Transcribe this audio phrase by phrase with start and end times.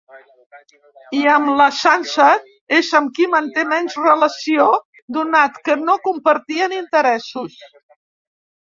[1.17, 2.31] I amb la Sansa
[2.79, 4.67] és amb qui manté menys relació
[5.21, 7.63] donat que no compartien interessos.